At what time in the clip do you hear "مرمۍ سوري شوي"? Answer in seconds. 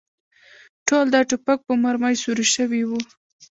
1.83-2.81